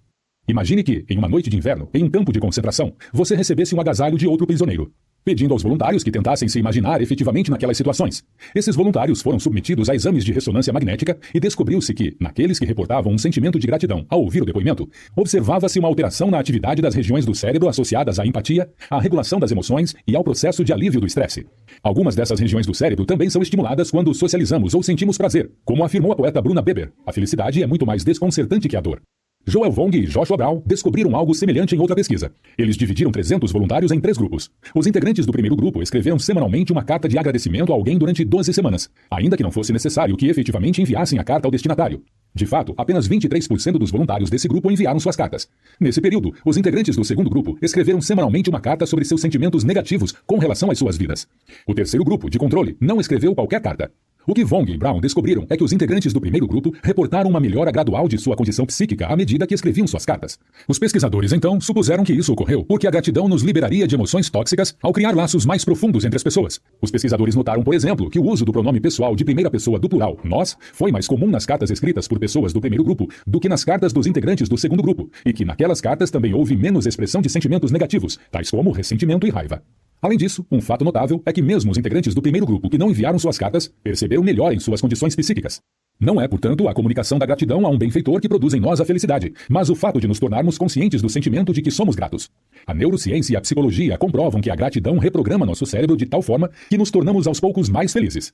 [0.48, 3.80] Imagine que, em uma noite de inverno, em um campo de concentração, você recebesse um
[3.80, 4.92] agasalho de outro prisioneiro
[5.26, 8.22] pedindo aos voluntários que tentassem se imaginar efetivamente naquelas situações.
[8.54, 13.12] Esses voluntários foram submetidos a exames de ressonância magnética e descobriu-se que, naqueles que reportavam
[13.12, 17.26] um sentimento de gratidão ao ouvir o depoimento, observava-se uma alteração na atividade das regiões
[17.26, 21.06] do cérebro associadas à empatia, à regulação das emoções e ao processo de alívio do
[21.08, 21.44] estresse.
[21.82, 26.12] Algumas dessas regiões do cérebro também são estimuladas quando socializamos ou sentimos prazer, como afirmou
[26.12, 26.92] a poeta Bruna Beber.
[27.04, 29.02] A felicidade é muito mais desconcertante que a dor.
[29.48, 32.32] Joel Vong e Joshua Brown descobriram algo semelhante em outra pesquisa.
[32.58, 34.50] Eles dividiram 300 voluntários em três grupos.
[34.74, 38.52] Os integrantes do primeiro grupo escreveram semanalmente uma carta de agradecimento a alguém durante 12
[38.52, 42.02] semanas, ainda que não fosse necessário que efetivamente enviassem a carta ao destinatário.
[42.34, 45.48] De fato, apenas 23% dos voluntários desse grupo enviaram suas cartas.
[45.78, 50.12] Nesse período, os integrantes do segundo grupo escreveram semanalmente uma carta sobre seus sentimentos negativos
[50.26, 51.28] com relação às suas vidas.
[51.64, 53.92] O terceiro grupo, de controle, não escreveu qualquer carta.
[54.28, 57.38] O que Vong e Brown descobriram é que os integrantes do primeiro grupo reportaram uma
[57.38, 60.36] melhora gradual de sua condição psíquica à medida que escreviam suas cartas.
[60.66, 64.74] Os pesquisadores, então, supuseram que isso ocorreu porque a gratidão nos liberaria de emoções tóxicas
[64.82, 66.60] ao criar laços mais profundos entre as pessoas.
[66.82, 69.88] Os pesquisadores notaram, por exemplo, que o uso do pronome pessoal de primeira pessoa do
[69.88, 73.48] plural, nós, foi mais comum nas cartas escritas por pessoas do primeiro grupo do que
[73.48, 77.22] nas cartas dos integrantes do segundo grupo, e que naquelas cartas também houve menos expressão
[77.22, 79.62] de sentimentos negativos, tais como ressentimento e raiva.
[80.00, 82.90] Além disso, um fato notável é que mesmo os integrantes do primeiro grupo que não
[82.90, 85.60] enviaram suas cartas perceberam melhor em suas condições psíquicas.
[85.98, 88.84] Não é, portanto, a comunicação da gratidão a um benfeitor que produz em nós a
[88.84, 92.28] felicidade, mas o fato de nos tornarmos conscientes do sentimento de que somos gratos.
[92.66, 96.50] A neurociência e a psicologia comprovam que a gratidão reprograma nosso cérebro de tal forma
[96.68, 98.32] que nos tornamos aos poucos mais felizes.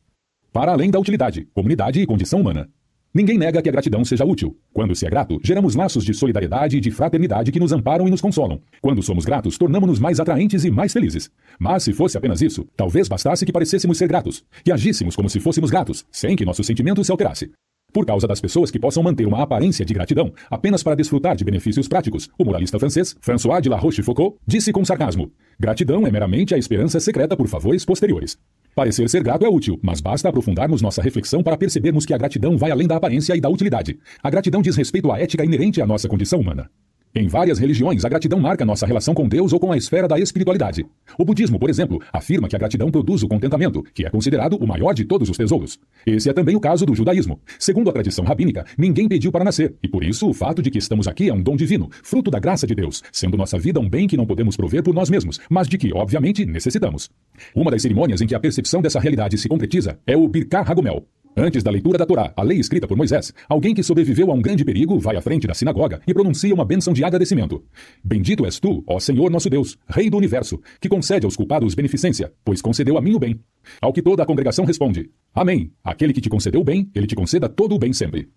[0.53, 2.69] Para além da utilidade, comunidade e condição humana.
[3.15, 4.57] Ninguém nega que a gratidão seja útil.
[4.73, 8.11] Quando se é grato, geramos laços de solidariedade e de fraternidade que nos amparam e
[8.11, 8.59] nos consolam.
[8.81, 11.31] Quando somos gratos, tornamos-nos mais atraentes e mais felizes.
[11.59, 15.41] Mas se fosse apenas isso, talvez bastasse que parecêssemos ser gratos, que agíssemos como se
[15.41, 17.51] fôssemos gratos, sem que nosso sentimento se alterasse.
[17.93, 21.45] Por causa das pessoas que possam manter uma aparência de gratidão apenas para desfrutar de
[21.45, 26.55] benefícios práticos, o moralista francês François de La Rochefoucauld disse com sarcasmo: Gratidão é meramente
[26.55, 28.39] a esperança secreta por favores posteriores.
[28.75, 32.57] Parecer ser grato é útil, mas basta aprofundarmos nossa reflexão para percebermos que a gratidão
[32.57, 33.99] vai além da aparência e da utilidade.
[34.23, 36.71] A gratidão diz respeito à ética inerente à nossa condição humana.
[37.15, 40.19] Em várias religiões, a gratidão marca nossa relação com Deus ou com a esfera da
[40.19, 40.87] espiritualidade.
[41.19, 44.67] O budismo, por exemplo, afirma que a gratidão produz o contentamento, que é considerado o
[44.67, 45.79] maior de todos os tesouros.
[46.07, 47.39] Esse é também o caso do judaísmo.
[47.59, 50.79] Segundo a tradição rabínica, ninguém pediu para nascer, e por isso o fato de que
[50.79, 53.91] estamos aqui é um dom divino, fruto da graça de Deus, sendo nossa vida um
[53.91, 57.11] bem que não podemos prover por nós mesmos, mas de que, obviamente, necessitamos.
[57.55, 61.07] Uma das cerimônias em que a percepção dessa realidade se concretiza é o Birkar Hagomel,
[61.37, 64.43] Antes da leitura da Torá, a lei escrita por Moisés, alguém que sobreviveu a um
[64.43, 67.65] grande perigo vai à frente da sinagoga e pronuncia uma bênção de agradecimento.
[68.05, 72.31] Bendito és tu, ó Senhor nosso Deus, Rei do universo, que concede aos culpados beneficência,
[72.45, 73.41] pois concedeu a mim o bem.
[73.81, 75.73] Ao que toda a congregação responde: Amém.
[75.83, 78.29] Aquele que te concedeu o bem, ele te conceda todo o bem sempre.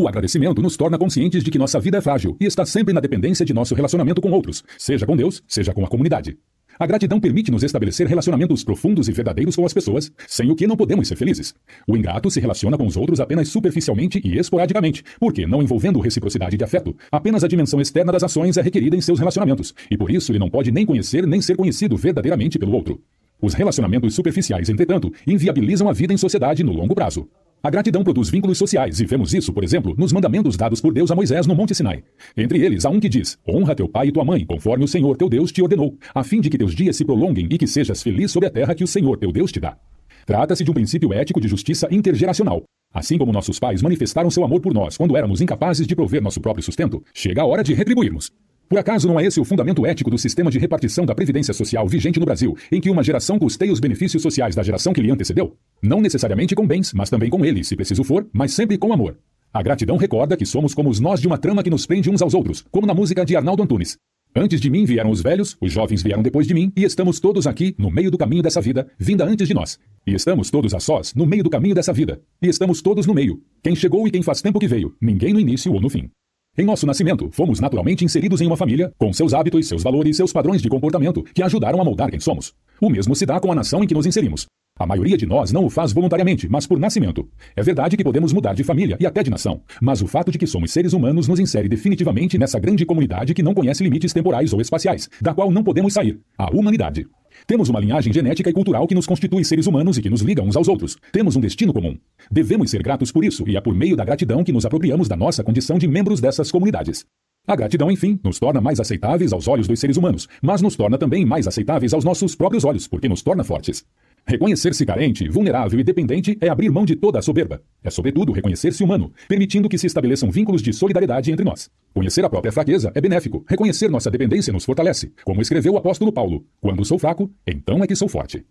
[0.00, 3.00] O agradecimento nos torna conscientes de que nossa vida é frágil e está sempre na
[3.00, 6.38] dependência de nosso relacionamento com outros, seja com Deus, seja com a comunidade.
[6.78, 10.74] A gratidão permite-nos estabelecer relacionamentos profundos e verdadeiros com as pessoas, sem o que não
[10.74, 11.54] podemos ser felizes.
[11.86, 16.56] O ingrato se relaciona com os outros apenas superficialmente e esporadicamente, porque, não envolvendo reciprocidade
[16.56, 20.10] de afeto, apenas a dimensão externa das ações é requerida em seus relacionamentos, e por
[20.10, 23.02] isso ele não pode nem conhecer nem ser conhecido verdadeiramente pelo outro.
[23.42, 27.28] Os relacionamentos superficiais, entretanto, inviabilizam a vida em sociedade no longo prazo.
[27.62, 31.10] A gratidão produz vínculos sociais e vemos isso, por exemplo, nos mandamentos dados por Deus
[31.10, 32.02] a Moisés no Monte Sinai.
[32.34, 35.14] Entre eles, há um que diz: Honra teu pai e tua mãe, conforme o Senhor
[35.16, 38.02] teu Deus te ordenou, a fim de que teus dias se prolonguem e que sejas
[38.02, 39.76] feliz sobre a terra que o Senhor teu Deus te dá.
[40.24, 42.62] Trata-se de um princípio ético de justiça intergeracional.
[42.94, 46.40] Assim como nossos pais manifestaram seu amor por nós quando éramos incapazes de prover nosso
[46.40, 48.30] próprio sustento, chega a hora de retribuirmos.
[48.70, 51.88] Por acaso não é esse o fundamento ético do sistema de repartição da Previdência Social
[51.88, 55.10] vigente no Brasil, em que uma geração custeia os benefícios sociais da geração que lhe
[55.10, 55.56] antecedeu?
[55.82, 59.18] Não necessariamente com bens, mas também com eles, se preciso for, mas sempre com amor.
[59.52, 62.22] A gratidão recorda que somos como os nós de uma trama que nos prende uns
[62.22, 63.96] aos outros, como na música de Arnaldo Antunes.
[64.36, 67.48] Antes de mim vieram os velhos, os jovens vieram depois de mim, e estamos todos
[67.48, 69.80] aqui, no meio do caminho dessa vida, vinda antes de nós.
[70.06, 72.22] E estamos todos a sós, no meio do caminho dessa vida.
[72.40, 73.42] E estamos todos no meio.
[73.64, 76.08] Quem chegou e quem faz tempo que veio, ninguém no início ou no fim.
[76.58, 80.32] Em nosso nascimento, fomos naturalmente inseridos em uma família, com seus hábitos, seus valores, seus
[80.32, 82.52] padrões de comportamento, que ajudaram a moldar quem somos.
[82.80, 84.46] O mesmo se dá com a nação em que nos inserimos.
[84.76, 87.28] A maioria de nós não o faz voluntariamente, mas por nascimento.
[87.54, 90.38] É verdade que podemos mudar de família e até de nação, mas o fato de
[90.38, 94.52] que somos seres humanos nos insere definitivamente nessa grande comunidade que não conhece limites temporais
[94.52, 97.06] ou espaciais, da qual não podemos sair a humanidade.
[97.50, 100.40] Temos uma linhagem genética e cultural que nos constitui seres humanos e que nos liga
[100.40, 100.96] uns aos outros.
[101.10, 101.98] Temos um destino comum.
[102.30, 105.16] Devemos ser gratos por isso, e é por meio da gratidão que nos apropriamos da
[105.16, 107.04] nossa condição de membros dessas comunidades.
[107.48, 110.96] A gratidão, enfim, nos torna mais aceitáveis aos olhos dos seres humanos, mas nos torna
[110.96, 113.84] também mais aceitáveis aos nossos próprios olhos, porque nos torna fortes.
[114.26, 117.62] Reconhecer-se carente, vulnerável e dependente é abrir mão de toda a soberba.
[117.82, 121.70] É, sobretudo, reconhecer-se humano, permitindo que se estabeleçam vínculos de solidariedade entre nós.
[121.92, 123.44] Conhecer a própria fraqueza é benéfico.
[123.48, 125.12] Reconhecer nossa dependência nos fortalece.
[125.24, 128.44] Como escreveu o apóstolo Paulo: Quando sou fraco, então é que sou forte.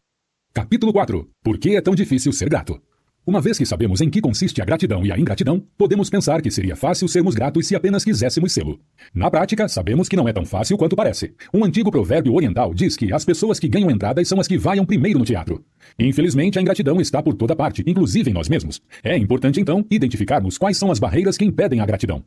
[0.54, 2.82] Capítulo 4 Por que é tão difícil ser grato?
[3.30, 6.50] Uma vez que sabemos em que consiste a gratidão e a ingratidão, podemos pensar que
[6.50, 8.80] seria fácil sermos gratos se apenas quiséssemos sê-lo.
[9.14, 11.36] Na prática, sabemos que não é tão fácil quanto parece.
[11.54, 14.84] Um antigo provérbio oriental diz que as pessoas que ganham entradas são as que vaiam
[14.84, 15.64] primeiro no teatro.
[16.00, 18.82] Infelizmente, a ingratidão está por toda parte, inclusive em nós mesmos.
[19.04, 22.24] É importante, então, identificarmos quais são as barreiras que impedem a gratidão.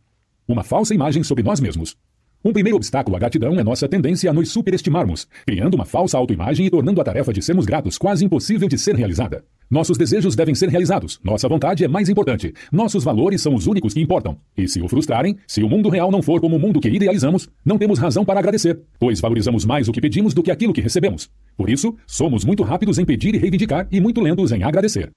[0.46, 1.96] Uma falsa imagem sobre nós mesmos.
[2.44, 6.66] Um primeiro obstáculo à gratidão é nossa tendência a nos superestimarmos, criando uma falsa autoimagem
[6.66, 9.44] e tornando a tarefa de sermos gratos quase impossível de ser realizada.
[9.70, 13.94] Nossos desejos devem ser realizados, nossa vontade é mais importante, nossos valores são os únicos
[13.94, 14.36] que importam.
[14.56, 17.48] E se o frustrarem, se o mundo real não for como o mundo que idealizamos,
[17.64, 20.80] não temos razão para agradecer, pois valorizamos mais o que pedimos do que aquilo que
[20.80, 21.30] recebemos.
[21.56, 25.12] Por isso, somos muito rápidos em pedir e reivindicar e muito lentos em agradecer.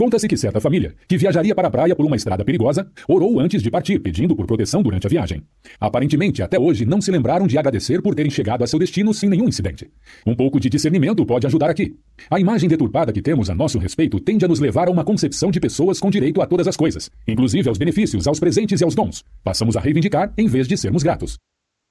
[0.00, 3.62] Conta-se que certa família, que viajaria para a praia por uma estrada perigosa, orou antes
[3.62, 5.42] de partir, pedindo por proteção durante a viagem.
[5.78, 9.28] Aparentemente, até hoje, não se lembraram de agradecer por terem chegado a seu destino sem
[9.28, 9.90] nenhum incidente.
[10.26, 11.98] Um pouco de discernimento pode ajudar aqui.
[12.30, 15.50] A imagem deturpada que temos a nosso respeito tende a nos levar a uma concepção
[15.50, 18.94] de pessoas com direito a todas as coisas, inclusive aos benefícios, aos presentes e aos
[18.94, 19.22] dons.
[19.44, 21.36] Passamos a reivindicar em vez de sermos gratos.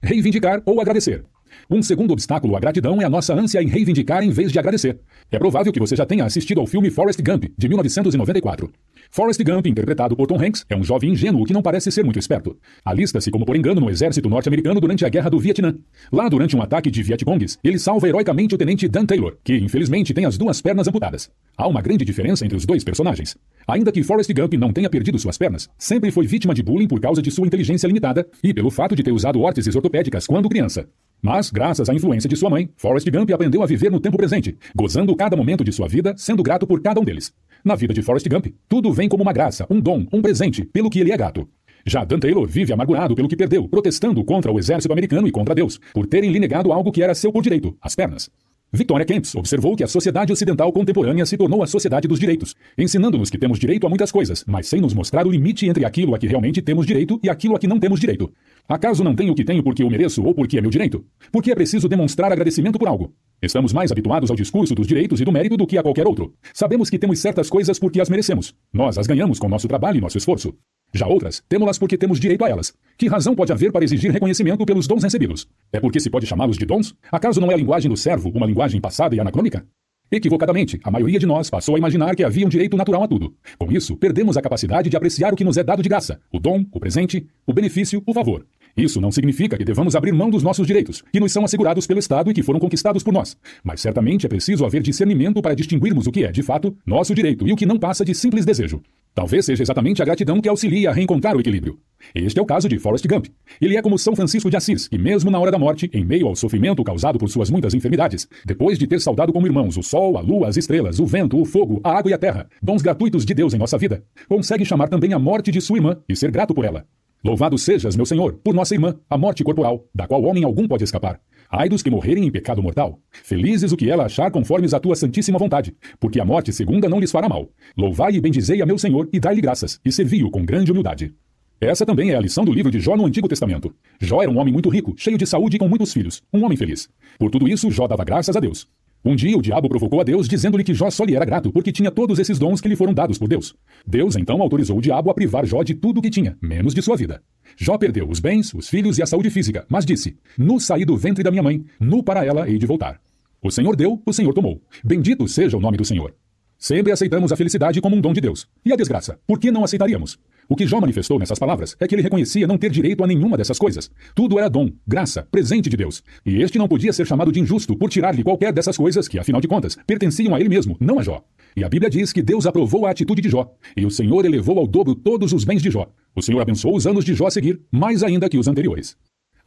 [0.02, 1.26] Reivindicar ou agradecer.
[1.70, 5.00] Um segundo obstáculo à gratidão é a nossa ânsia em reivindicar em vez de agradecer.
[5.32, 8.72] É provável que você já tenha assistido ao filme Forrest Gump, de 1994.
[9.12, 12.20] Forrest Gump, interpretado por Tom Hanks, é um jovem ingênuo que não parece ser muito
[12.20, 12.56] esperto.
[12.86, 15.76] Alista-se como por engano no exército norte-americano durante a Guerra do Vietnã.
[16.12, 20.14] Lá, durante um ataque de Vietcongues, ele salva heroicamente o tenente Dan Taylor, que infelizmente
[20.14, 21.30] tem as duas pernas amputadas.
[21.58, 23.36] Há uma grande diferença entre os dois personagens.
[23.68, 27.00] Ainda que Forrest Gump não tenha perdido suas pernas, sempre foi vítima de bullying por
[27.00, 30.88] causa de sua inteligência limitada e pelo fato de ter usado órteses ortopédicas quando criança.
[31.22, 34.58] Mas, graças à influência de sua mãe, Forrest Gump aprendeu a viver no tempo presente,
[34.76, 37.34] gozando cada momento de sua vida, sendo grato por cada um deles.
[37.64, 40.90] Na vida de Forrest Gump, tudo vem como uma graça, um dom, um presente, pelo
[40.90, 41.48] que ele é gato.
[41.86, 45.56] Já Dan Taylor vive amargurado pelo que perdeu, protestando contra o exército americano e contra
[45.56, 48.30] Deus, por terem lhe negado algo que era seu por direito, as pernas.
[48.72, 53.32] Victoria Kempis observou que a sociedade ocidental contemporânea se tornou a sociedade dos direitos, ensinando-nos
[53.32, 56.20] que temos direito a muitas coisas, mas sem nos mostrar o limite entre aquilo a
[56.20, 58.32] que realmente temos direito e aquilo a que não temos direito.
[58.68, 61.04] Acaso não tenho o que tenho porque eu mereço ou porque é meu direito?
[61.32, 63.12] Porque é preciso demonstrar agradecimento por algo.
[63.42, 66.36] Estamos mais habituados ao discurso dos direitos e do mérito do que a qualquer outro.
[66.54, 68.54] Sabemos que temos certas coisas porque as merecemos.
[68.72, 70.54] Nós as ganhamos com nosso trabalho e nosso esforço.
[70.94, 72.74] Já outras, temos-las porque temos direito a elas.
[72.98, 75.48] Que razão pode haver para exigir reconhecimento pelos dons recebidos?
[75.72, 76.96] É porque se pode chamá-los de dons?
[77.12, 79.66] Acaso não é a linguagem do servo uma linguagem passada e anacrônica?
[80.12, 83.36] Equivocadamente, a maioria de nós passou a imaginar que havia um direito natural a tudo.
[83.60, 86.40] Com isso, perdemos a capacidade de apreciar o que nos é dado de graça: o
[86.40, 88.44] dom, o presente, o benefício, o favor.
[88.76, 92.00] Isso não significa que devamos abrir mão dos nossos direitos, que nos são assegurados pelo
[92.00, 93.38] Estado e que foram conquistados por nós.
[93.64, 97.48] Mas certamente é preciso haver discernimento para distinguirmos o que é, de fato, nosso direito
[97.48, 98.82] e o que não passa de simples desejo.
[99.14, 101.80] Talvez seja exatamente a gratidão que auxilia a reencontrar o equilíbrio.
[102.16, 103.26] Este é o caso de Forrest Gump.
[103.60, 106.28] Ele é como São Francisco de Assis, que mesmo na hora da morte, em meio
[106.28, 110.18] ao sofrimento causado por suas muitas enfermidades, depois de ter saudado como irmãos o sol,
[110.18, 113.26] a lua, as estrelas, o vento, o fogo, a água e a terra, dons gratuitos
[113.26, 116.32] de Deus em nossa vida, consegue chamar também a morte de sua irmã e ser
[116.32, 116.86] grato por ela.
[117.22, 120.86] Louvado sejas, meu Senhor, por nossa irmã, a morte corporal, da qual homem algum pode
[120.86, 121.20] escapar.
[121.52, 123.00] Ai dos que morrerem em pecado mortal.
[123.12, 127.00] Felizes o que ela achar conformes à tua santíssima vontade, porque a morte segunda não
[127.00, 127.50] lhes fará mal.
[127.76, 131.12] Louvai e bendizei a meu Senhor e dai-lhe graças, e servi-o com grande humildade.
[131.60, 133.74] Essa também é a lição do livro de Jó no Antigo Testamento.
[134.00, 136.56] Jó era um homem muito rico, cheio de saúde e com muitos filhos, um homem
[136.56, 136.88] feliz.
[137.18, 138.68] Por tudo isso, Jó dava graças a Deus.
[139.04, 141.72] Um dia o diabo provocou a Deus, dizendo-lhe que Jó só lhe era grato, porque
[141.72, 143.56] tinha todos esses dons que lhe foram dados por Deus.
[143.88, 146.82] Deus então autorizou o diabo a privar Jó de tudo o que tinha, menos de
[146.82, 147.22] sua vida.
[147.56, 150.98] Jó perdeu os bens, os filhos e a saúde física, mas disse: Nu saí do
[150.98, 153.00] ventre da minha mãe, nu para ela hei de voltar.
[153.42, 154.62] O Senhor deu, o Senhor tomou.
[154.84, 156.14] Bendito seja o nome do Senhor.
[156.58, 158.46] Sempre aceitamos a felicidade como um dom de Deus.
[158.66, 159.18] E a desgraça?
[159.26, 160.20] Por que não aceitaríamos?
[160.52, 163.38] O que Jó manifestou nessas palavras é que ele reconhecia não ter direito a nenhuma
[163.38, 163.92] dessas coisas.
[164.16, 166.04] Tudo era dom, graça, presente de Deus.
[166.26, 169.40] E este não podia ser chamado de injusto por tirar-lhe qualquer dessas coisas que, afinal
[169.40, 171.24] de contas, pertenciam a ele mesmo, não a Jó.
[171.56, 174.58] E a Bíblia diz que Deus aprovou a atitude de Jó, e o Senhor elevou
[174.58, 175.88] ao dobro todos os bens de Jó.
[176.16, 178.98] O Senhor abençoou os anos de Jó a seguir, mais ainda que os anteriores.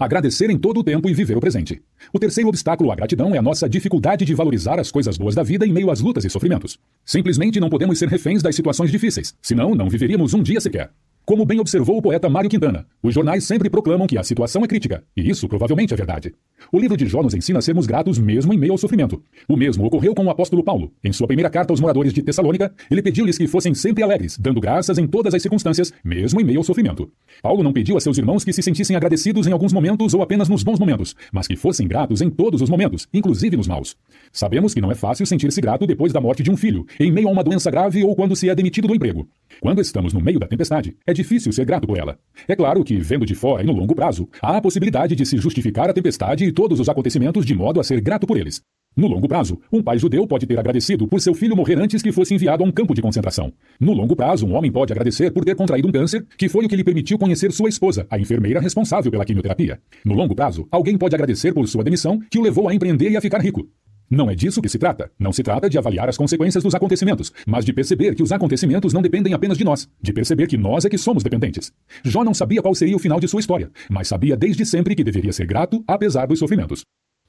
[0.02, 1.80] Agradecer em todo o tempo e viver o presente.
[2.12, 5.44] O terceiro obstáculo à gratidão é a nossa dificuldade de valorizar as coisas boas da
[5.44, 6.76] vida em meio às lutas e sofrimentos.
[7.04, 10.90] Simplesmente não podemos ser reféns das situações difíceis, senão não viveríamos um dia sequer.
[11.24, 14.66] Como bem observou o poeta Mário Quintana, os jornais sempre proclamam que a situação é
[14.66, 16.35] crítica, e isso provavelmente é verdade.
[16.72, 19.22] O livro de Jó nos ensina a sermos gratos mesmo em meio ao sofrimento.
[19.48, 20.92] O mesmo ocorreu com o apóstolo Paulo.
[21.02, 24.61] Em sua primeira carta aos moradores de Tessalônica, ele pediu-lhes que fossem sempre alegres, dando
[24.61, 27.08] graças em todas as circunstâncias, mesmo em meio ao sofrimento.
[27.40, 30.48] Paulo não pediu a seus irmãos que se sentissem agradecidos em alguns momentos ou apenas
[30.48, 33.96] nos bons momentos, mas que fossem gratos em todos os momentos, inclusive nos maus.
[34.32, 37.28] Sabemos que não é fácil sentir-se grato depois da morte de um filho, em meio
[37.28, 39.28] a uma doença grave ou quando se é demitido do emprego.
[39.61, 42.18] Quando estamos no meio da tempestade, é difícil ser grato por ela.
[42.46, 45.37] É claro que, vendo de fora e no longo prazo, há a possibilidade de se
[45.38, 48.62] justificar a tempestade e todos os acontecimentos de modo a ser grato por eles.
[48.94, 52.12] No longo prazo, um pai judeu pode ter agradecido por seu filho morrer antes que
[52.12, 53.51] fosse enviado a um campo de concentração.
[53.81, 56.68] No longo prazo, um homem pode agradecer por ter contraído um câncer, que foi o
[56.68, 59.81] que lhe permitiu conhecer sua esposa, a enfermeira responsável pela quimioterapia.
[60.05, 63.16] No longo prazo, alguém pode agradecer por sua demissão, que o levou a empreender e
[63.16, 63.66] a ficar rico.
[64.10, 65.10] Não é disso que se trata.
[65.18, 68.92] Não se trata de avaliar as consequências dos acontecimentos, mas de perceber que os acontecimentos
[68.92, 71.72] não dependem apenas de nós, de perceber que nós é que somos dependentes.
[72.04, 75.04] Jó não sabia qual seria o final de sua história, mas sabia desde sempre que
[75.04, 76.82] deveria ser grato apesar dos sofrimentos.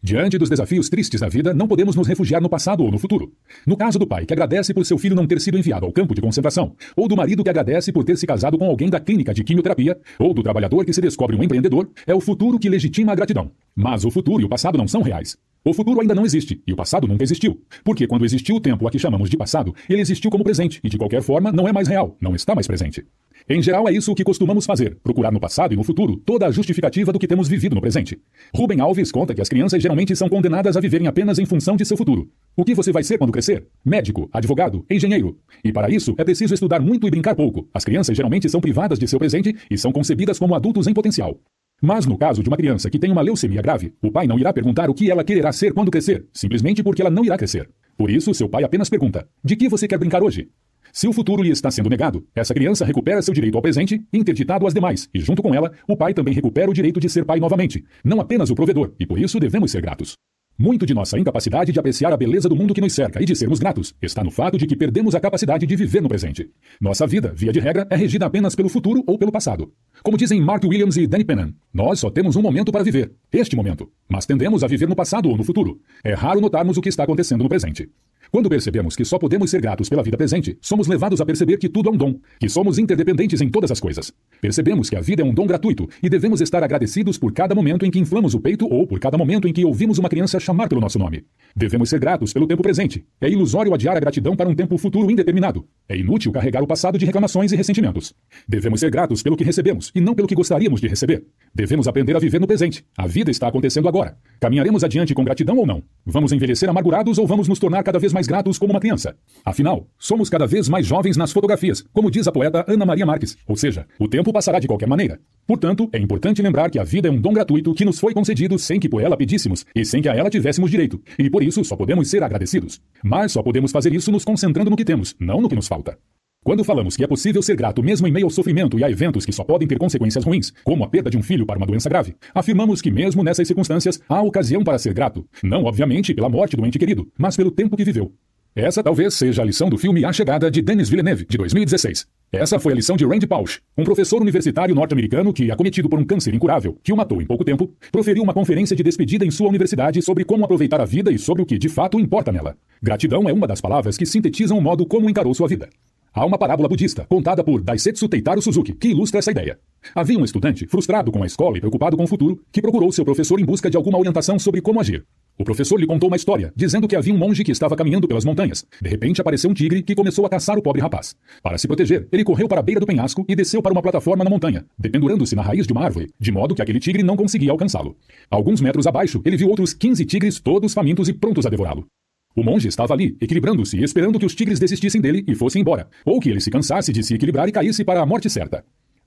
[0.05, 3.31] Diante dos desafios tristes da vida, não podemos nos refugiar no passado ou no futuro.
[3.65, 6.13] No caso do pai que agradece por seu filho não ter sido enviado ao campo
[6.13, 9.33] de concentração, ou do marido que agradece por ter se casado com alguém da clínica
[9.33, 13.13] de quimioterapia, ou do trabalhador que se descobre um empreendedor, é o futuro que legitima
[13.13, 13.49] a gratidão.
[13.73, 15.38] Mas o futuro e o passado não são reais.
[15.65, 17.62] O futuro ainda não existe, e o passado nunca existiu.
[17.86, 20.89] Porque quando existiu o tempo a que chamamos de passado, ele existiu como presente, e
[20.89, 23.06] de qualquer forma não é mais real, não está mais presente.
[23.47, 26.52] Em geral, é isso que costumamos fazer, procurar no passado e no futuro toda a
[26.52, 28.19] justificativa do que temos vivido no presente.
[28.54, 31.86] Rubem Alves conta que as crianças geralmente são condenadas a viverem apenas em função de
[31.86, 32.30] seu futuro.
[32.58, 33.65] O que você vai ser quando crescer?
[33.86, 35.38] Médico, advogado, engenheiro.
[35.63, 37.69] E para isso, é preciso estudar muito e brincar pouco.
[37.73, 41.39] As crianças geralmente são privadas de seu presente e são concebidas como adultos em potencial.
[41.86, 44.54] Mas no caso de uma criança que tem uma leucemia grave, o pai não irá
[44.54, 47.69] perguntar o que ela quererá ser quando crescer, simplesmente porque ela não irá crescer.
[47.98, 50.50] Por isso, seu pai apenas pergunta: De que você quer brincar hoje?
[50.93, 54.65] Se o futuro lhe está sendo negado, essa criança recupera seu direito ao presente, interditado
[54.65, 57.41] às demais, e junto com ela, o pai também recupera o direito de ser pai
[57.41, 60.15] novamente, não apenas o provedor, e por isso devemos ser gratos.
[60.57, 63.35] Muito de nossa incapacidade de apreciar a beleza do mundo que nos cerca e de
[63.35, 66.47] sermos gratos está no fato de que perdemos a capacidade de viver no presente.
[66.79, 69.73] Nossa vida, via de regra, é regida apenas pelo futuro ou pelo passado.
[70.03, 73.55] Como dizem Mark Williams e Danny Pennan, nós só temos um momento para viver, este
[73.55, 75.81] momento, mas tendemos a viver no passado ou no futuro.
[76.03, 77.89] É raro notarmos o que está acontecendo no presente.
[78.34, 81.69] Quando percebemos que só podemos ser gratos pela vida presente, somos levados a perceber que
[81.69, 84.12] tudo é um dom, que somos interdependentes em todas as coisas.
[84.41, 87.86] Percebemos que a vida é um dom gratuito e devemos estar agradecidos por cada momento
[87.86, 90.67] em que inflamos o peito ou por cada momento em que ouvimos uma criança chamar
[90.67, 91.24] pelo nosso nome.
[91.56, 93.06] Devemos ser gratos pelo tempo presente.
[93.22, 95.67] É ilusório adiar a gratidão para um tempo futuro indeterminado.
[95.88, 98.13] É inútil carregar o passado de reclamações e ressentimentos.
[98.48, 101.26] Devemos ser gratos pelo que recebemos e não pelo que gostaríamos de receber.
[101.54, 102.86] Devemos aprender a viver no presente.
[102.98, 104.17] A vida está acontecendo agora.
[104.39, 105.84] Caminharemos adiante com gratidão ou não?
[106.06, 109.15] Vamos envelhecer amargurados ou vamos nos tornar cada vez mais gratos como uma criança?
[109.43, 113.38] Afinal, somos cada vez mais jovens nas fotografias, como diz a poeta Ana Maria Marques.
[113.46, 115.19] Ou seja, o tempo passará de qualquer maneira.
[115.46, 118.58] Portanto, é importante lembrar que a vida é um dom gratuito que nos foi concedido
[118.58, 121.02] sem que por ela pedíssemos e sem que a ela tivéssemos direito.
[121.19, 122.82] E por isso só podemos ser agradecidos.
[123.04, 125.97] Mas só podemos fazer isso nos concentrando no que temos, não no que nos falta.
[126.43, 129.25] Quando falamos que é possível ser grato mesmo em meio ao sofrimento e a eventos
[129.25, 131.89] que só podem ter consequências ruins, como a perda de um filho para uma doença
[131.89, 136.55] grave, afirmamos que mesmo nessas circunstâncias há ocasião para ser grato, não obviamente pela morte
[136.55, 138.13] do ente querido, mas pelo tempo que viveu.
[138.55, 142.05] Essa talvez seja a lição do filme A Chegada de Denis Villeneuve, de 2016.
[142.31, 146.05] Essa foi a lição de Randy Pausch, um professor universitário norte-americano que, acometido por um
[146.05, 149.49] câncer incurável, que o matou em pouco tempo, proferiu uma conferência de despedida em sua
[149.49, 152.55] universidade sobre como aproveitar a vida e sobre o que de fato importa nela.
[152.79, 155.67] Gratidão é uma das palavras que sintetizam o modo como encarou sua vida.
[156.13, 159.57] Há uma parábola budista, contada por Daisetsu Teitaro Suzuki, que ilustra essa ideia.
[159.95, 163.03] Havia um estudante, frustrado com a escola e preocupado com o futuro, que procurou seu
[163.03, 165.03] professor em busca de alguma orientação sobre como agir.
[165.36, 168.24] O professor lhe contou uma história, dizendo que havia um monge que estava caminhando pelas
[168.24, 168.63] montanhas.
[168.80, 171.15] De repente apareceu um tigre que começou a caçar o pobre rapaz.
[171.41, 174.24] Para se proteger, ele correu para a beira do penhasco e desceu para uma plataforma
[174.24, 177.50] na montanha, dependurando-se na raiz de uma árvore, de modo que aquele tigre não conseguia
[177.50, 177.98] alcançá-lo.
[178.30, 181.88] Alguns metros abaixo, ele viu outros 15 tigres, todos famintos e prontos a devorá-lo.
[182.36, 185.88] O monge estava ali, equilibrando-se e esperando que os tigres desistissem dele e fossem embora,
[186.06, 188.63] ou que ele se cansasse de se equilibrar e caísse para a morte certa.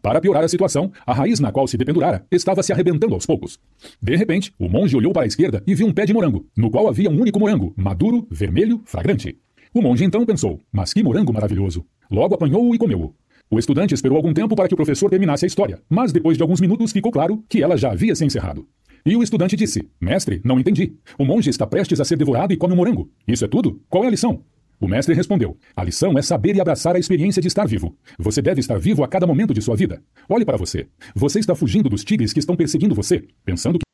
[0.06, 3.58] Para piorar a situação, a raiz na qual se dependurara estava se arrebentando aos poucos.
[4.00, 6.70] De repente, o monge olhou para a esquerda e viu um pé de morango, no
[6.70, 9.36] qual havia um único morango, maduro, vermelho, fragrante.
[9.74, 11.84] O monge então pensou: Mas que morango maravilhoso!
[12.08, 13.16] Logo apanhou-o e comeu-o.
[13.50, 16.42] O estudante esperou algum tempo para que o professor terminasse a história, mas depois de
[16.44, 18.64] alguns minutos ficou claro que ela já havia se encerrado.
[19.04, 20.94] E o estudante disse: Mestre, não entendi.
[21.18, 23.10] O monge está prestes a ser devorado e come um morango.
[23.26, 23.82] Isso é tudo?
[23.88, 24.44] Qual é a lição?
[24.80, 27.96] O mestre respondeu: A lição é saber e abraçar a experiência de estar vivo.
[28.18, 30.02] Você deve estar vivo a cada momento de sua vida.
[30.28, 30.86] Olhe para você.
[31.14, 33.85] Você está fugindo dos tigres que estão perseguindo você, pensando que